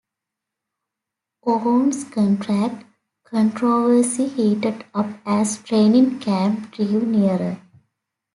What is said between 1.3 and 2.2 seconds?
Owens's